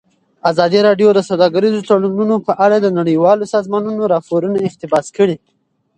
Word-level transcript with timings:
ازادي 0.51 0.79
راډیو 0.87 1.09
د 1.13 1.19
سوداګریز 1.29 1.73
تړونونه 1.89 2.35
په 2.47 2.53
اړه 2.65 2.77
د 2.81 2.87
نړیوالو 2.99 3.51
سازمانونو 3.55 4.03
راپورونه 4.13 4.57
اقتباس 4.67 5.05
کړي. 5.17 5.35